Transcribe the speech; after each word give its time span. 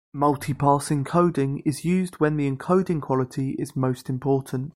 Multi-pass 0.15 0.89
encoding 0.89 1.61
is 1.63 1.85
used 1.85 2.15
when 2.15 2.35
the 2.35 2.49
encoding 2.49 2.99
quality 2.99 3.51
is 3.59 3.75
most 3.75 4.09
important. 4.09 4.69